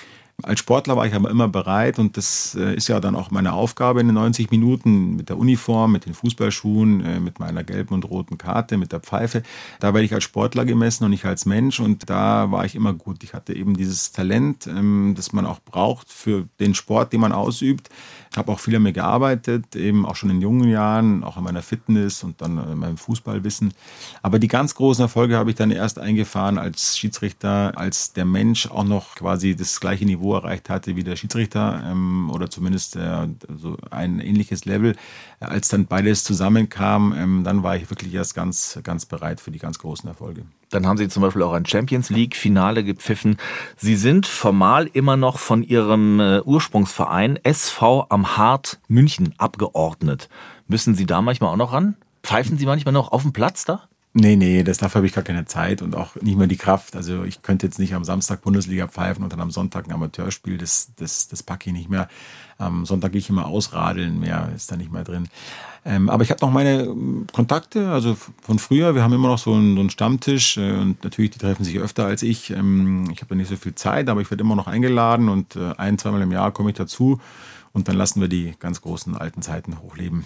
[0.44, 3.54] als Sportler war ich aber immer bereit und das äh, ist ja dann auch meine
[3.54, 7.94] Aufgabe in den 90 Minuten mit der Uniform, mit den Fußballschuhen, äh, mit meiner gelben
[7.94, 9.44] und roten Karte, mit der Pfeife.
[9.80, 12.94] Da werde ich als Sportler gemessen und nicht als Mensch und da war ich immer
[12.94, 13.24] gut.
[13.24, 17.32] Ich hatte eben dieses Talent, ähm, das man auch braucht für den Sport, den man
[17.32, 17.90] ausübt.
[18.32, 21.46] Ich habe auch viel an mir gearbeitet, eben auch schon in jungen Jahren, auch an
[21.46, 23.74] meiner Fitness und dann an meinem Fußballwissen.
[24.22, 28.70] Aber die ganz großen Erfolge habe ich dann erst eingefahren als Schiedsrichter, als der Mensch
[28.70, 33.28] auch noch quasi das gleiche Niveau erreicht hatte wie der Schiedsrichter ähm, oder zumindest äh,
[33.56, 34.96] so ein ähnliches Level.
[35.40, 39.60] Als dann beides zusammenkam, ähm, dann war ich wirklich erst ganz, ganz bereit für die
[39.60, 40.46] ganz großen Erfolge.
[40.70, 43.38] Dann haben Sie zum Beispiel auch ein Champions League-Finale gepfiffen.
[43.78, 50.30] Sie sind formal immer noch von Ihrem äh, Ursprungsverein SV am Hart München abgeordnet.
[50.68, 51.96] Müssen Sie da manchmal auch noch ran?
[52.24, 53.88] Pfeifen Sie manchmal noch auf dem Platz da?
[54.18, 56.96] Nee, nee, das dafür habe ich gar keine Zeit und auch nicht mehr die Kraft.
[56.96, 60.58] Also ich könnte jetzt nicht am Samstag Bundesliga pfeifen und dann am Sonntag ein Amateurspiel.
[60.58, 62.08] Das, das, das packe ich nicht mehr.
[62.58, 65.28] Am Sonntag gehe ich immer ausradeln, mehr ist da nicht mehr drin.
[65.84, 68.96] Ähm, aber ich habe noch meine ähm, Kontakte, also von früher.
[68.96, 71.78] Wir haben immer noch so einen, so einen Stammtisch äh, und natürlich, die treffen sich
[71.80, 72.52] öfter als ich.
[72.52, 75.58] Ähm, ich habe da nicht so viel Zeit, aber ich werde immer noch eingeladen und
[75.58, 77.20] äh, ein, zweimal im Jahr komme ich dazu
[77.74, 80.24] und dann lassen wir die ganz großen alten Zeiten hochleben.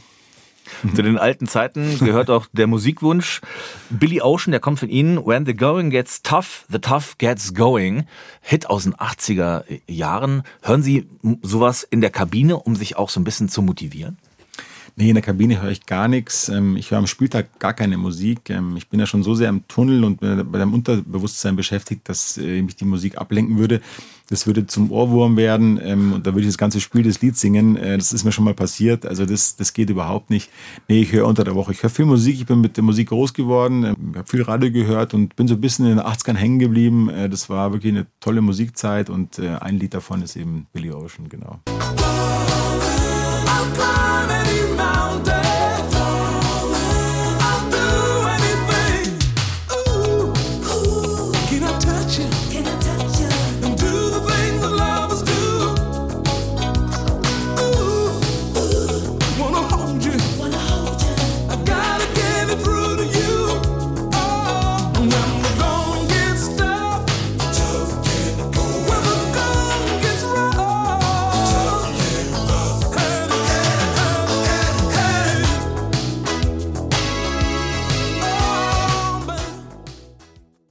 [0.96, 3.42] Zu den alten Zeiten gehört auch der Musikwunsch.
[3.90, 5.26] Billy Ocean, der kommt von Ihnen.
[5.26, 8.06] When the going gets tough, the tough gets going.
[8.42, 10.44] Hit aus den 80er Jahren.
[10.62, 11.08] Hören Sie
[11.42, 14.18] sowas in der Kabine, um sich auch so ein bisschen zu motivieren?
[15.00, 16.50] Nee, in der Kabine höre ich gar nichts.
[16.50, 18.50] Ähm, ich höre am Spieltag gar keine Musik.
[18.50, 22.38] Ähm, ich bin ja schon so sehr im Tunnel und bei dem Unterbewusstsein beschäftigt, dass
[22.38, 23.80] äh, mich die Musik ablenken würde.
[24.30, 27.38] Das würde zum Ohrwurm werden ähm, und da würde ich das ganze Spiel, das Lied
[27.38, 27.78] singen.
[27.78, 29.06] Äh, das ist mir schon mal passiert.
[29.06, 30.52] Also das, das geht überhaupt nicht.
[30.90, 31.72] Nee, ich höre unter der Woche.
[31.72, 32.36] Ich höre viel Musik.
[32.36, 33.96] Ich bin mit der Musik groß geworden.
[34.12, 37.08] Ich habe viel Radio gehört und bin so ein bisschen in den 80ern hängen geblieben.
[37.10, 41.30] Äh, das war wirklich eine tolle Musikzeit und ein Lied davon ist eben Billy Ocean,
[41.30, 41.62] genau.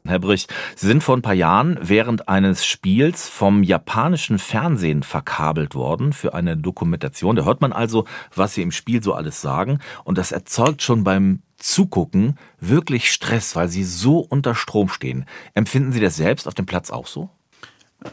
[0.09, 5.75] Herr Brich, Sie sind vor ein paar Jahren während eines Spiels vom japanischen Fernsehen verkabelt
[5.75, 7.37] worden für eine Dokumentation.
[7.37, 9.81] Da hört man also, was Sie im Spiel so alles sagen.
[10.05, 15.27] Und das erzeugt schon beim Zugucken wirklich Stress, weil Sie so unter Strom stehen.
[15.55, 17.31] Empfinden Sie das selbst auf dem Platz auch so?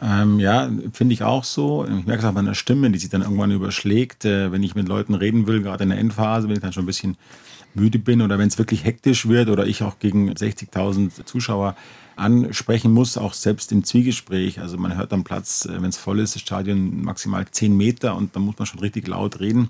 [0.02, 1.84] Ähm, ja, finde ich auch so.
[1.84, 4.24] Ich merke es auch bei meiner Stimme, die sich dann irgendwann überschlägt.
[4.24, 6.82] Äh, wenn ich mit Leuten reden will, gerade in der Endphase, bin ich dann schon
[6.82, 7.16] ein bisschen
[7.76, 11.76] müde bin oder wenn es wirklich hektisch wird oder ich auch gegen 60.000 Zuschauer
[12.16, 14.60] ansprechen muss, auch selbst im Zwiegespräch.
[14.60, 18.16] Also man hört am Platz, äh, wenn es voll ist, das Stadion maximal 10 Meter
[18.16, 19.68] und da muss man schon richtig laut reden.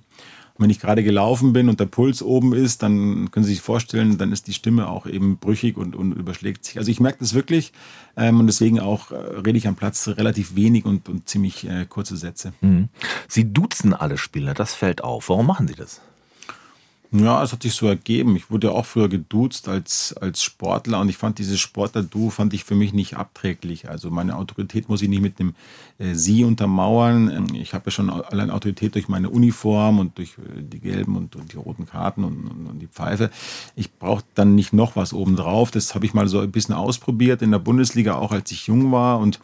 [0.54, 3.60] Und wenn ich gerade gelaufen bin und der Puls oben ist, dann können Sie sich
[3.60, 6.78] vorstellen, dann ist die Stimme auch eben brüchig und, und überschlägt sich.
[6.78, 7.72] Also ich merke das wirklich
[8.16, 11.84] ähm, und deswegen auch äh, rede ich am Platz relativ wenig und, und ziemlich äh,
[11.86, 12.54] kurze Sätze.
[12.62, 12.88] Mhm.
[13.28, 15.28] Sie duzen alle Spieler, das fällt auf.
[15.28, 16.00] Warum machen Sie das?
[17.18, 18.36] Ja, es hat sich so ergeben.
[18.36, 22.52] Ich wurde ja auch früher geduzt als, als Sportler und ich fand dieses Sportler-Du fand
[22.52, 23.88] ich für mich nicht abträglich.
[23.88, 25.54] Also meine Autorität muss ich nicht mit dem
[25.98, 27.30] äh, Sie untermauern.
[27.30, 31.16] Ähm, ich habe ja schon allein Autorität durch meine Uniform und durch äh, die gelben
[31.16, 33.30] und, und die roten Karten und, und, und die Pfeife.
[33.76, 35.70] Ich brauche dann nicht noch was obendrauf.
[35.70, 38.92] Das habe ich mal so ein bisschen ausprobiert in der Bundesliga, auch als ich jung
[38.92, 39.40] war und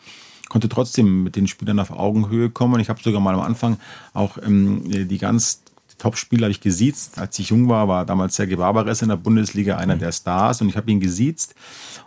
[0.48, 2.80] konnte trotzdem mit den Spielern auf Augenhöhe kommen.
[2.80, 3.78] Ich habe sogar mal am Anfang
[4.12, 5.62] auch ähm, die ganz
[5.98, 7.18] Topspieler habe ich gesiezt.
[7.18, 10.00] Als ich jung war, war damals Sergei Barbares in der Bundesliga einer mhm.
[10.00, 11.55] der Stars und ich habe ihn gesiezt.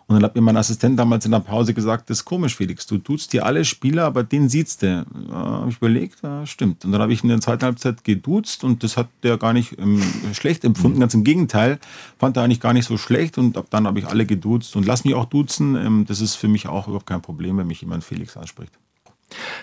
[0.08, 2.86] Und dann hat mir mein Assistent damals in der Pause gesagt, das ist komisch, Felix,
[2.86, 5.06] du tust dir alle Spieler, aber den siehst du.
[5.30, 6.86] Ja, habe ich überlegt, ja, stimmt.
[6.86, 9.80] Und dann habe ich in der zweiten Halbzeit geduzt und das hat der gar nicht
[9.80, 10.98] ähm, schlecht empfunden.
[10.98, 11.02] Mhm.
[11.02, 11.80] Ganz im Gegenteil,
[12.19, 14.86] fand er eigentlich gar nicht so schlecht und ab dann habe ich alle geduzt und
[14.86, 15.76] lass mich auch duzen.
[15.76, 18.74] Ähm, das ist für mich auch überhaupt kein Problem, wenn mich jemand Felix anspricht.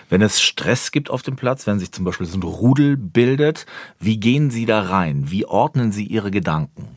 [0.09, 3.65] Wenn es Stress gibt auf dem Platz, wenn sich zum Beispiel so ein Rudel bildet,
[3.99, 5.31] wie gehen Sie da rein?
[5.31, 6.87] Wie ordnen Sie Ihre Gedanken?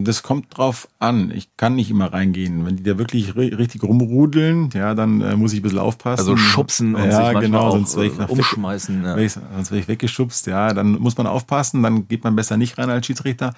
[0.00, 1.32] Das kommt drauf an.
[1.32, 2.64] Ich kann nicht immer reingehen.
[2.64, 6.20] Wenn die da wirklich richtig rumrudeln, ja, dann äh, muss ich ein bisschen aufpassen.
[6.20, 9.02] Also schubsen und ja, sich genau, auch sonst äh, ich umschmeißen.
[9.02, 9.16] Ja.
[9.16, 10.46] sonst werde ich weggeschubst.
[10.46, 11.82] Ja, dann muss man aufpassen.
[11.82, 13.54] Dann geht man besser nicht rein als Schiedsrichter,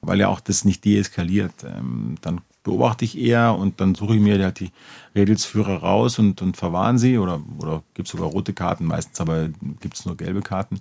[0.00, 1.64] weil ja auch das nicht deeskaliert.
[1.64, 4.70] Ähm, dann beobachte ich eher und dann suche ich mir halt die
[5.14, 9.48] Redelsführer raus und, und verwahren sie oder, oder gibt es sogar rote Karten, meistens aber
[9.80, 10.80] gibt es nur gelbe Karten.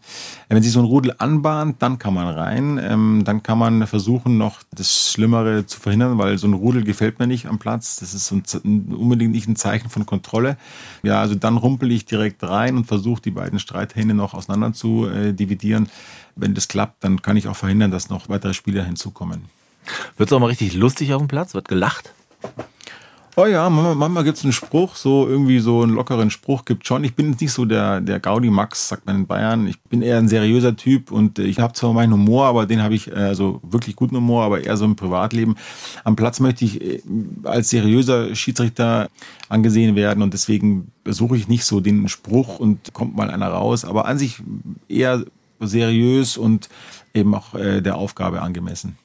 [0.49, 4.37] Wenn sich so ein Rudel anbahnt, dann kann man rein, ähm, dann kann man versuchen,
[4.37, 7.95] noch das Schlimmere zu verhindern, weil so ein Rudel gefällt mir nicht am Platz.
[7.97, 10.57] Das ist ein, unbedingt nicht ein Zeichen von Kontrolle.
[11.01, 15.07] Ja, also dann rumpel ich direkt rein und versuche die beiden Streithähne noch auseinander zu
[15.07, 15.89] äh, dividieren.
[16.35, 19.58] Wenn das klappt, dann kann ich auch verhindern, dass noch weitere Spieler hinzukommen.
[20.17, 21.54] Wird es auch mal richtig lustig auf dem Platz?
[21.54, 22.13] Wird gelacht?
[23.41, 27.06] Oh ja, manchmal, gibt es einen Spruch, so irgendwie so einen lockeren Spruch gibt schon.
[27.06, 29.65] Ich bin nicht so der, der Gaudi-Max, sagt man in Bayern.
[29.65, 32.95] Ich bin eher ein seriöser Typ und ich habe zwar meinen Humor, aber den habe
[32.95, 35.56] ich, also wirklich guten Humor, aber eher so im Privatleben.
[36.04, 37.02] Am Platz möchte ich äh,
[37.43, 39.08] als seriöser Schiedsrichter
[39.47, 43.86] angesehen werden und deswegen suche ich nicht so den Spruch und kommt mal einer raus,
[43.86, 44.41] aber an sich
[44.89, 45.23] eher
[45.62, 46.67] seriös und
[47.13, 48.97] eben auch äh, der Aufgabe angemessen.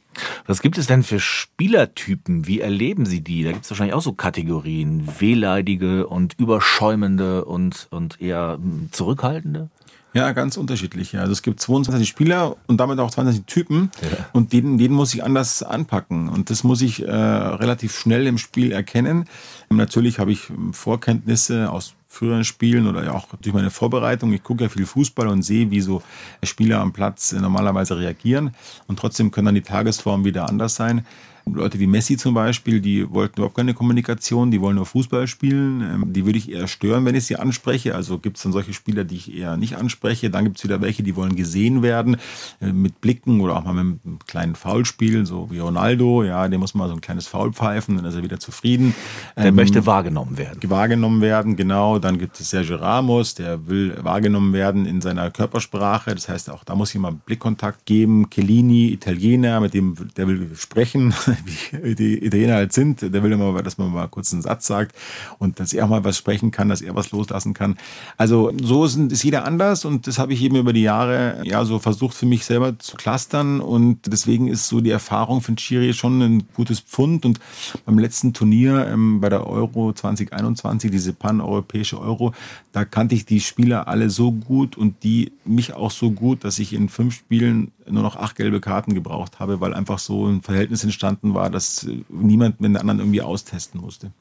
[0.46, 2.46] Was gibt es denn für Spielertypen?
[2.46, 3.44] Wie erleben Sie die?
[3.44, 9.70] Da gibt es wahrscheinlich auch so Kategorien, wehleidige und überschäumende und, und eher hm, zurückhaltende.
[10.14, 11.18] Ja, ganz unterschiedlich.
[11.18, 14.27] Also es gibt 22 Spieler und damit auch 22 Typen ja.
[14.33, 18.38] und denen, denen muss ich anders anpacken und das muss ich äh, relativ schnell im
[18.38, 19.29] Spiel erkennen.
[19.70, 24.33] Natürlich habe ich Vorkenntnisse aus früheren Spielen oder auch durch meine Vorbereitung.
[24.33, 26.03] Ich gucke ja viel Fußball und sehe, wie so
[26.42, 28.55] Spieler am Platz normalerweise reagieren.
[28.87, 31.05] Und trotzdem können dann die Tagesformen wieder anders sein.
[31.46, 35.80] Leute wie Messi zum Beispiel, die wollten überhaupt keine Kommunikation, die wollen nur Fußball spielen.
[35.83, 37.94] Ähm, die würde ich eher stören, wenn ich sie anspreche.
[37.94, 40.30] Also gibt es dann solche Spieler, die ich eher nicht anspreche.
[40.30, 42.16] Dann gibt es wieder welche, die wollen gesehen werden
[42.61, 46.24] äh, mit Blicken oder auch mal mit einem kleinen Foulspiel, so wie Ronaldo.
[46.24, 48.94] Ja, dem muss man so ein kleines Foul pfeifen, dann ist er wieder zufrieden.
[49.37, 50.59] Der ähm, möchte wahrgenommen werden.
[50.70, 51.98] Wahrgenommen werden, genau.
[51.98, 56.14] Dann gibt es Sergio Ramos, der will wahrgenommen werden in seiner Körpersprache.
[56.14, 58.30] Das heißt, auch da muss jemand Blickkontakt geben.
[58.30, 61.12] Kellini, Italiener, mit dem der will sprechen,
[61.83, 63.03] wie die Italiener halt sind.
[63.03, 64.94] Der will immer, dass man mal kurz einen Satz sagt
[65.38, 67.77] und dass er mal was sprechen kann, dass er was loslassen kann.
[68.16, 71.64] Also so ist, ist jeder anders und das habe ich eben über die Jahre ja
[71.64, 75.92] so versucht für mich selber zu clustern und deswegen ist so die Erfahrung von Chiri
[75.92, 77.40] schon ein gutes Pfund und
[77.85, 82.33] beim letzten Turnier ähm, bei der Euro 2021, diese pan-europäische Euro,
[82.73, 86.59] da kannte ich die Spieler alle so gut und die mich auch so gut, dass
[86.59, 90.42] ich in fünf Spielen nur noch acht gelbe Karten gebraucht habe, weil einfach so ein
[90.42, 94.12] Verhältnis entstanden war, dass niemand mit den anderen irgendwie austesten musste.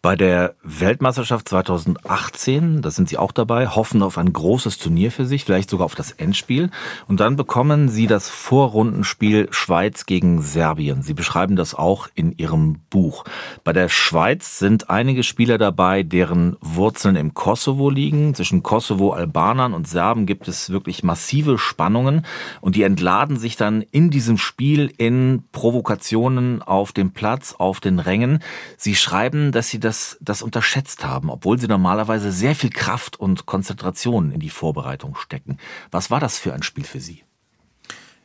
[0.00, 5.26] Bei der Weltmeisterschaft 2018, da sind Sie auch dabei, hoffen auf ein großes Turnier für
[5.26, 6.70] sich, vielleicht sogar auf das Endspiel.
[7.08, 11.02] Und dann bekommen Sie das Vorrundenspiel Schweiz gegen Serbien.
[11.02, 13.24] Sie beschreiben das auch in Ihrem Buch.
[13.64, 18.36] Bei der Schweiz sind einige Spieler dabei, deren Wurzeln im Kosovo liegen.
[18.36, 22.24] Zwischen Kosovo-Albanern und Serben gibt es wirklich massive Spannungen
[22.60, 27.98] und die entladen sich dann in diesem Spiel in Provokationen auf dem Platz, auf den
[27.98, 28.38] Rängen.
[28.76, 29.87] Sie schreiben, dass Sie das,
[30.20, 35.58] das unterschätzt haben, obwohl sie normalerweise sehr viel Kraft und Konzentration in die Vorbereitung stecken.
[35.90, 37.22] Was war das für ein Spiel für Sie?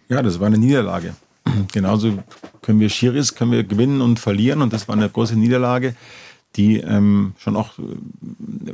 [0.09, 1.15] Ja, das war eine Niederlage.
[1.73, 2.19] Genauso
[2.61, 5.95] können wir Schiris, können wir gewinnen und verlieren und das war eine große Niederlage,
[6.55, 7.83] die ähm, schon auch äh,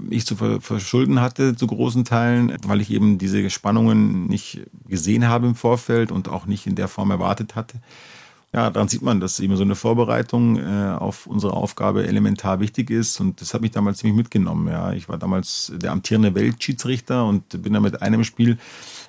[0.09, 5.47] ich zu verschulden hatte zu großen Teilen, weil ich eben diese Spannungen nicht gesehen habe
[5.47, 7.79] im Vorfeld und auch nicht in der Form erwartet hatte
[8.51, 12.89] ja, daran sieht man, dass eben so eine Vorbereitung äh, auf unsere Aufgabe elementar wichtig
[12.89, 13.19] ist.
[13.19, 14.67] Und das hat mich damals ziemlich mitgenommen.
[14.67, 18.57] Ja, ich war damals der amtierende Weltschiedsrichter und bin dann mit einem Spiel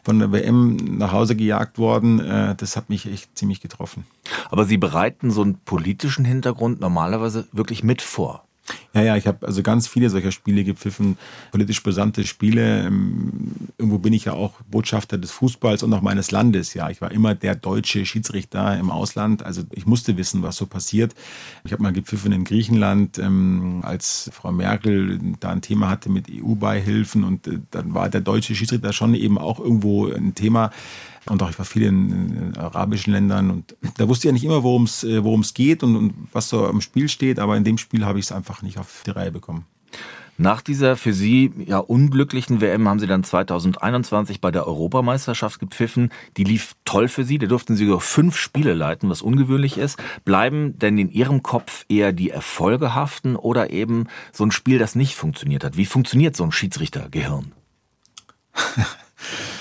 [0.02, 2.20] von der WM nach Hause gejagt worden.
[2.20, 4.04] Äh, das hat mich echt ziemlich getroffen.
[4.50, 8.44] Aber Sie bereiten so einen politischen Hintergrund normalerweise wirklich mit vor.
[8.92, 11.16] Ja, ja, ich habe also ganz viele solcher Spiele gepfiffen,
[11.52, 12.86] politisch brisante Spiele.
[12.86, 16.74] Ähm, irgendwo bin ich ja auch Botschafter des Fußballs und auch meines Landes.
[16.74, 19.44] Ja, ich war immer der deutsche Schiedsrichter im Ausland.
[19.44, 21.14] Also ich musste wissen, was so passiert.
[21.64, 26.26] Ich habe mal gepfiffen in Griechenland, ähm, als Frau Merkel da ein Thema hatte mit
[26.28, 30.72] EU-Beihilfen und äh, dann war der deutsche Schiedsrichter schon eben auch irgendwo ein Thema.
[31.26, 34.44] Und auch ich war viel in, in arabischen Ländern und da wusste ich ja nicht
[34.44, 35.20] immer, worum es äh,
[35.54, 38.32] geht und, und was so im Spiel steht, aber in dem Spiel habe ich es
[38.32, 39.66] einfach nicht auf die Reihe bekommen.
[40.40, 46.08] Nach dieser für Sie ja unglücklichen WM haben Sie dann 2021 bei der Europameisterschaft gepfiffen.
[46.38, 47.36] Die lief toll für Sie.
[47.36, 49.98] Da durften Sie sogar fünf Spiele leiten, was ungewöhnlich ist.
[50.24, 54.94] Bleiben denn in Ihrem Kopf eher die Erfolge haften oder eben so ein Spiel, das
[54.94, 55.76] nicht funktioniert hat?
[55.76, 57.52] Wie funktioniert so ein Schiedsrichtergehirn?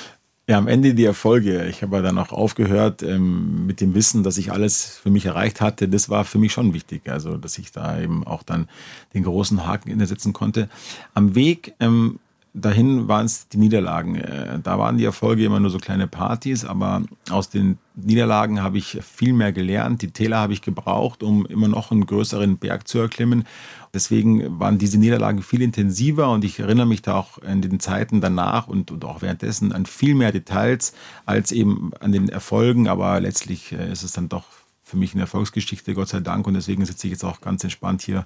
[0.50, 1.68] Ja, am Ende die Erfolge.
[1.68, 5.62] Ich habe dann auch aufgehört ähm, mit dem Wissen, dass ich alles für mich erreicht
[5.62, 5.88] hatte.
[5.88, 7.08] Das war für mich schon wichtig.
[7.08, 8.68] Also, dass ich da eben auch dann
[9.14, 10.68] den großen Haken setzen konnte.
[11.14, 12.18] Am Weg ähm,
[12.56, 14.16] dahin waren es die Niederlagen.
[14.16, 18.80] Äh, da waren die Erfolge immer nur so kleine Partys, aber aus den Niederlagen habe
[18.80, 20.02] ich viel mehr gelernt.
[20.02, 23.46] Die Täler habe ich gebraucht, um immer noch einen größeren Berg zu erklimmen.
[23.94, 28.22] Deswegen waren diese Niederlagen viel intensiver und ich erinnere mich da auch in den Zeiten
[28.22, 30.94] danach und, und auch währenddessen an viel mehr Details
[31.26, 32.88] als eben an den Erfolgen.
[32.88, 34.46] Aber letztlich äh, ist es dann doch
[34.90, 36.48] für mich eine Erfolgsgeschichte, Gott sei Dank.
[36.48, 38.26] Und deswegen sitze ich jetzt auch ganz entspannt hier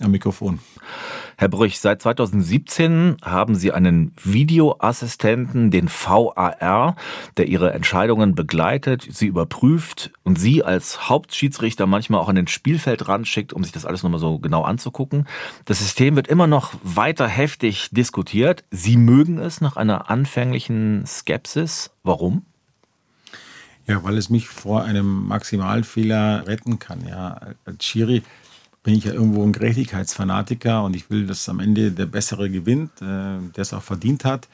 [0.00, 0.60] am Mikrofon.
[1.36, 6.96] Herr Brüch, seit 2017 haben Sie einen Videoassistenten, den VAR,
[7.36, 13.26] der Ihre Entscheidungen begleitet, sie überprüft und Sie als Hauptschiedsrichter manchmal auch an den Spielfeldrand
[13.26, 15.26] schickt, um sich das alles nochmal so genau anzugucken.
[15.64, 18.64] Das System wird immer noch weiter heftig diskutiert.
[18.70, 21.90] Sie mögen es nach einer anfänglichen Skepsis.
[22.04, 22.44] Warum?
[23.86, 27.06] Ja, weil es mich vor einem Maximalfehler retten kann.
[27.06, 28.22] Ja, als Schiri
[28.82, 32.90] bin ich ja irgendwo ein Gerechtigkeitsfanatiker und ich will, dass am Ende der Bessere gewinnt,
[33.00, 34.48] äh, der es auch verdient hat.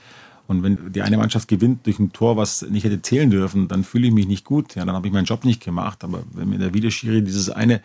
[0.46, 3.84] Und wenn die eine Mannschaft gewinnt durch ein Tor, was nicht hätte zählen dürfen, dann
[3.84, 4.74] fühle ich mich nicht gut.
[4.74, 6.02] Ja, dann habe ich meinen Job nicht gemacht.
[6.02, 7.80] Aber wenn mir der Videoschiri dieses eine,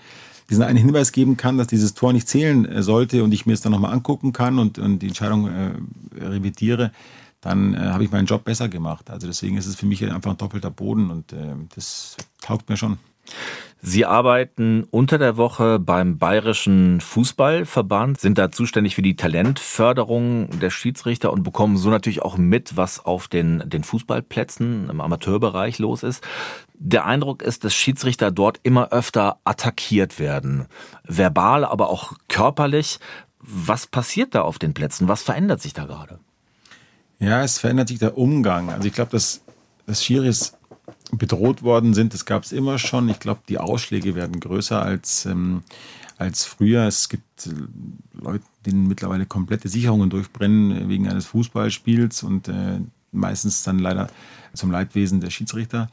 [0.50, 3.54] diesen einen Hinweis geben kann, dass dieses Tor nicht zählen äh, sollte und ich mir
[3.54, 5.74] es dann nochmal angucken kann und, und die Entscheidung äh,
[6.20, 6.92] revidiere,
[7.46, 9.12] dann äh, habe ich meinen Job besser gemacht.
[9.12, 12.76] Also deswegen ist es für mich einfach ein doppelter Boden und äh, das taugt mir
[12.76, 12.98] schon.
[13.82, 20.72] Sie arbeiten unter der Woche beim Bayerischen Fußballverband, sind da zuständig für die Talentförderung der
[20.72, 26.02] Schiedsrichter und bekommen so natürlich auch mit, was auf den, den Fußballplätzen im Amateurbereich los
[26.02, 26.24] ist.
[26.74, 30.66] Der Eindruck ist, dass Schiedsrichter dort immer öfter attackiert werden.
[31.04, 32.98] Verbal, aber auch körperlich.
[33.40, 35.08] Was passiert da auf den Plätzen?
[35.08, 36.20] Was verändert sich da gerade?
[37.20, 38.70] Ja, es verändert sich der Umgang.
[38.70, 39.42] Also ich glaube, dass,
[39.86, 40.54] dass Schiris
[41.12, 43.10] bedroht worden sind, das gab es immer schon.
[43.10, 45.64] Ich glaube, die Ausschläge werden größer als, ähm,
[46.18, 46.84] als früher.
[46.84, 47.52] Es gibt äh,
[48.14, 52.80] Leute, denen mittlerweile komplette Sicherungen durchbrennen wegen eines Fußballspiels und äh,
[53.12, 54.10] meistens dann leider
[54.54, 55.90] zum Leidwesen der Schiedsrichter.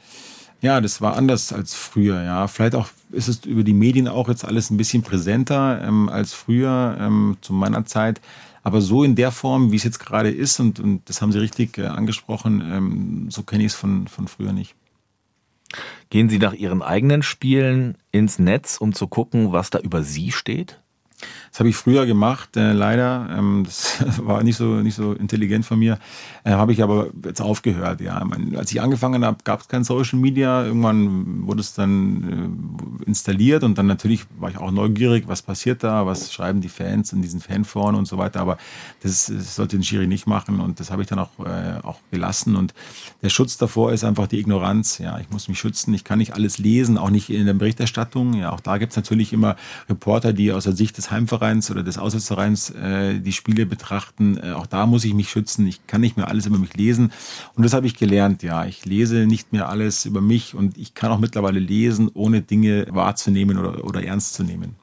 [0.61, 2.23] Ja, das war anders als früher.
[2.23, 6.07] Ja, vielleicht auch ist es über die Medien auch jetzt alles ein bisschen präsenter ähm,
[6.07, 8.21] als früher ähm, zu meiner Zeit.
[8.63, 11.39] Aber so in der Form, wie es jetzt gerade ist, und, und das haben Sie
[11.39, 14.75] richtig äh, angesprochen, ähm, so kenne ich es von, von früher nicht.
[16.09, 20.31] Gehen Sie nach Ihren eigenen Spielen ins Netz, um zu gucken, was da über Sie
[20.31, 20.79] steht?
[21.53, 23.29] Das habe ich früher gemacht, äh, leider.
[23.37, 25.99] Ähm, das war nicht so, nicht so intelligent von mir.
[26.43, 28.01] Äh, habe ich aber jetzt aufgehört.
[28.01, 28.25] Ja.
[28.25, 30.65] Meine, als ich angefangen habe, gab es kein Social Media.
[30.65, 35.83] Irgendwann wurde es dann äh, installiert und dann natürlich war ich auch neugierig, was passiert
[35.83, 38.39] da, was schreiben die Fans in diesen Fanforen und so weiter.
[38.39, 38.57] Aber
[39.03, 41.99] das, das sollte den Schiri nicht machen und das habe ich dann auch, äh, auch
[42.09, 42.55] gelassen.
[42.55, 42.73] Und
[43.21, 44.97] der Schutz davor ist einfach die Ignoranz.
[44.97, 45.93] Ja, ich muss mich schützen.
[45.93, 48.33] Ich kann nicht alles lesen, auch nicht in der Berichterstattung.
[48.33, 49.55] Ja, auch da gibt es natürlich immer
[49.87, 54.37] Reporter, die aus der Sicht des Heimvereins oder des Auswärtsvereins äh, die Spiele betrachten.
[54.37, 55.67] Äh, auch da muss ich mich schützen.
[55.67, 57.11] Ich kann nicht mehr alles über mich lesen.
[57.55, 58.65] Und das habe ich gelernt, ja.
[58.65, 62.87] Ich lese nicht mehr alles über mich und ich kann auch mittlerweile lesen, ohne Dinge
[62.89, 64.75] wahrzunehmen oder, oder ernst zu nehmen.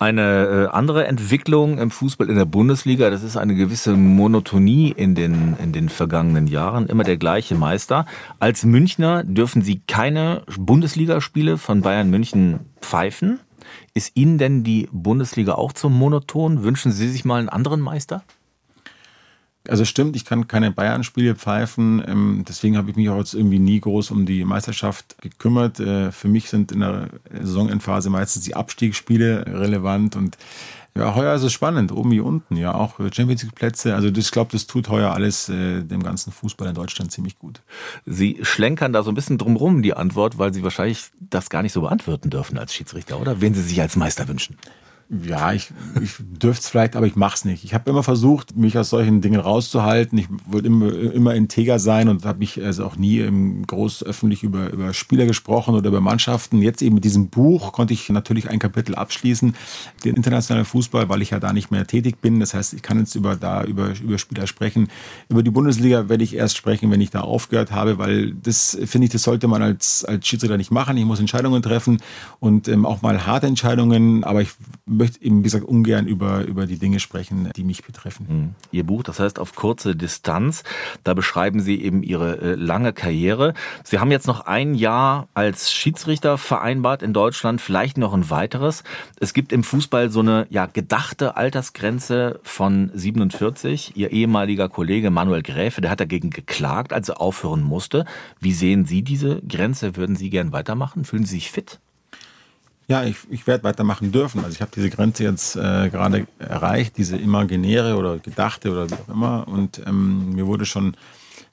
[0.00, 5.16] Eine äh, andere Entwicklung im Fußball in der Bundesliga, das ist eine gewisse Monotonie in
[5.16, 6.86] den, in den vergangenen Jahren.
[6.86, 8.06] Immer der gleiche Meister.
[8.38, 13.40] Als Münchner dürfen Sie keine Bundesligaspiele von Bayern München pfeifen.
[13.94, 16.62] Ist Ihnen denn die Bundesliga auch zum Monoton?
[16.62, 18.22] Wünschen Sie sich mal einen anderen Meister?
[19.66, 22.02] Also stimmt, ich kann keine Bayern-Spiele pfeifen.
[22.06, 25.80] Ähm, deswegen habe ich mich auch jetzt irgendwie nie groß um die Meisterschaft gekümmert.
[25.80, 30.38] Äh, für mich sind in der Saisonendphase meistens die Abstiegsspiele relevant und
[30.98, 33.94] ja, heuer ist es spannend, oben wie unten, ja, auch Champions League Plätze.
[33.94, 37.60] Also ich glaube, das tut heuer alles äh, dem ganzen Fußball in Deutschland ziemlich gut.
[38.04, 41.72] Sie schlenkern da so ein bisschen drumrum die Antwort, weil Sie wahrscheinlich das gar nicht
[41.72, 43.40] so beantworten dürfen als Schiedsrichter, oder?
[43.40, 44.56] Wen Sie sich als Meister wünschen.
[45.10, 47.64] Ja, ich, ich dürfte es vielleicht, aber ich mache es nicht.
[47.64, 50.18] Ich habe immer versucht, mich aus solchen Dingen rauszuhalten.
[50.18, 53.26] Ich wollte immer, immer integer sein und habe mich also auch nie
[53.66, 56.60] groß öffentlich über, über Spieler gesprochen oder über Mannschaften.
[56.60, 59.54] Jetzt eben mit diesem Buch konnte ich natürlich ein Kapitel abschließen,
[60.04, 62.38] den internationalen Fußball, weil ich ja da nicht mehr tätig bin.
[62.38, 64.88] Das heißt, ich kann jetzt über da über, über Spieler sprechen.
[65.30, 69.06] Über die Bundesliga werde ich erst sprechen, wenn ich da aufgehört habe, weil das finde
[69.06, 70.98] ich, das sollte man als, als Schiedsrichter nicht machen.
[70.98, 72.02] Ich muss Entscheidungen treffen
[72.40, 74.50] und ähm, auch mal harte Entscheidungen, aber ich
[74.98, 78.28] möchte eben, wie gesagt, ungern über, über die Dinge sprechen, die mich betreffen.
[78.28, 78.54] Hm.
[78.70, 80.64] Ihr Buch, das heißt auf kurze Distanz,
[81.04, 83.54] da beschreiben Sie eben Ihre äh, lange Karriere.
[83.84, 88.84] Sie haben jetzt noch ein Jahr als Schiedsrichter vereinbart in Deutschland, vielleicht noch ein weiteres.
[89.20, 93.96] Es gibt im Fußball so eine ja, gedachte Altersgrenze von 47.
[93.96, 98.04] Ihr ehemaliger Kollege Manuel Gräfe, der hat dagegen geklagt, als er aufhören musste.
[98.40, 99.96] Wie sehen Sie diese Grenze?
[99.96, 101.04] Würden Sie gern weitermachen?
[101.04, 101.80] Fühlen Sie sich fit?
[102.90, 104.42] Ja, ich, ich werde weitermachen dürfen.
[104.42, 108.94] Also ich habe diese Grenze jetzt äh, gerade erreicht, diese imaginäre oder gedachte oder wie
[108.94, 109.46] auch immer.
[109.46, 110.96] Und ähm, mir wurde schon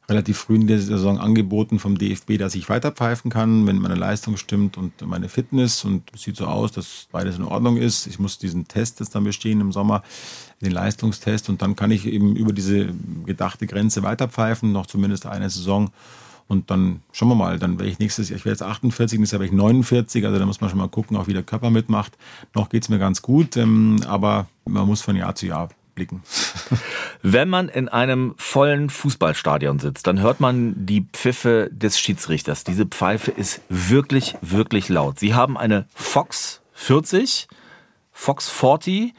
[0.08, 4.38] relativ früh in der Saison angeboten vom DFB, dass ich weiterpfeifen kann, wenn meine Leistung
[4.38, 5.84] stimmt und meine Fitness.
[5.84, 8.08] Und es sieht so aus, dass beides in Ordnung ist.
[8.08, 10.04] Ich muss diesen Test jetzt dann bestehen im Sommer,
[10.62, 11.50] den Leistungstest.
[11.50, 12.94] Und dann kann ich eben über diese
[13.26, 15.92] gedachte Grenze weiterpfeifen, noch zumindest eine Saison.
[16.48, 19.34] Und dann schauen wir mal, dann werde ich nächstes Jahr, ich werde jetzt 48, nächstes
[19.34, 21.72] Jahr werde ich 49, also da muss man schon mal gucken, auch wie der Körper
[21.72, 22.18] mitmacht.
[22.54, 26.22] Noch geht es mir ganz gut, ähm, aber man muss von Jahr zu Jahr blicken.
[27.24, 32.64] Wenn man in einem vollen Fußballstadion sitzt, dann hört man die Pfiffe des Schiedsrichters.
[32.64, 35.18] Diese Pfeife ist wirklich, wirklich laut.
[35.18, 37.48] Sie haben eine Fox 40,
[38.12, 39.14] Fox 40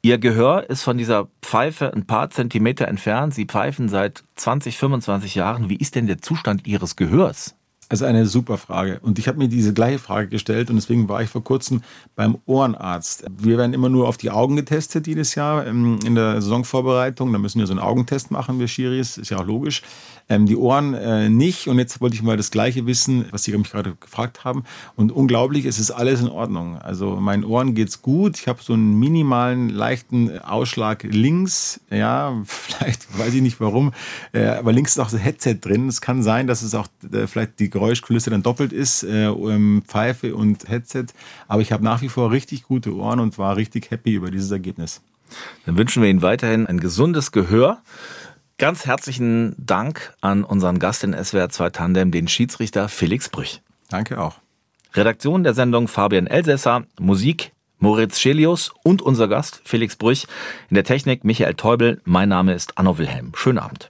[0.00, 3.34] Ihr Gehör ist von dieser Pfeife ein paar Zentimeter entfernt.
[3.34, 5.68] Sie pfeifen seit 20, 25 Jahren.
[5.68, 7.56] Wie ist denn der Zustand Ihres Gehörs?
[7.90, 9.00] Also eine super Frage.
[9.00, 11.82] Und ich habe mir diese gleiche Frage gestellt und deswegen war ich vor kurzem
[12.14, 13.24] beim Ohrenarzt.
[13.30, 17.32] Wir werden immer nur auf die Augen getestet jedes Jahr ähm, in der Saisonvorbereitung.
[17.32, 19.82] Da müssen wir so einen Augentest machen, wir Schiris, ist ja auch logisch.
[20.28, 21.68] Ähm, die Ohren äh, nicht.
[21.68, 24.64] Und jetzt wollte ich mal das Gleiche wissen, was Sie mich gerade gefragt haben.
[24.96, 26.78] Und unglaublich, es ist alles in Ordnung.
[26.78, 28.38] Also meinen Ohren geht's gut.
[28.38, 31.80] Ich habe so einen minimalen, leichten Ausschlag links.
[31.90, 33.92] Ja, vielleicht weiß ich nicht warum.
[34.32, 35.88] Äh, aber links ist auch das Headset drin.
[35.88, 39.02] Es kann sein, dass es auch äh, vielleicht die Geräuschkulisse dann doppelt ist.
[39.02, 39.32] Äh,
[39.86, 41.06] Pfeife und Headset.
[41.46, 44.50] Aber ich habe nach wie vor richtig gute Ohren und war richtig happy über dieses
[44.50, 45.00] Ergebnis.
[45.66, 47.82] Dann wünschen wir Ihnen weiterhin ein gesundes Gehör.
[48.60, 53.62] Ganz herzlichen Dank an unseren Gast in SWR 2 Tandem, den Schiedsrichter Felix Brüch.
[53.88, 54.38] Danke auch.
[54.94, 60.26] Redaktion der Sendung Fabian Elsässer, Musik Moritz Schelius und unser Gast Felix Brüch.
[60.70, 62.00] In der Technik Michael Teubel.
[62.04, 63.30] Mein Name ist Anno Wilhelm.
[63.36, 63.86] Schönen Abend.